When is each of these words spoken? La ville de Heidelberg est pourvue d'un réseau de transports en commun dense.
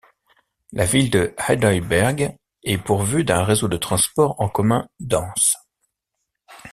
La 0.71 0.83
ville 0.83 1.11
de 1.11 1.35
Heidelberg 1.37 2.35
est 2.63 2.79
pourvue 2.79 3.23
d'un 3.23 3.43
réseau 3.43 3.67
de 3.67 3.77
transports 3.77 4.41
en 4.41 4.49
commun 4.49 4.89
dense. 4.99 5.55